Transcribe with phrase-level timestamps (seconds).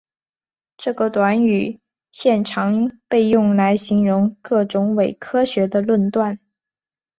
[0.77, 1.79] 这个短语
[2.11, 6.39] 现常被用来形容各种伪科学的论断。